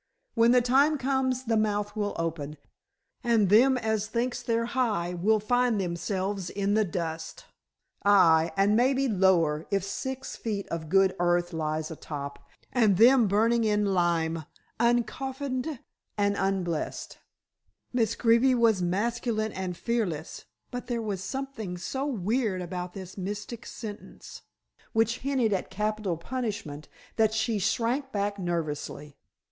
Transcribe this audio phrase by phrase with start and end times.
[0.33, 2.57] "When the time comes the mouth will open,
[3.23, 7.45] and them as thinks they're high will find themselves in the dust.
[8.03, 12.43] Aye, and maybe lower, if six feet of good earth lies atop,
[12.73, 14.45] and them burning in lime,
[14.79, 15.77] uncoffined
[16.17, 17.19] and unblessed."
[17.93, 23.67] Miss Greeby was masculine and fearless, but there was something so weird about this mystic
[23.67, 24.41] sentence,
[24.93, 26.87] which hinted at capital punishment,
[27.17, 29.15] that she shrank back nervously.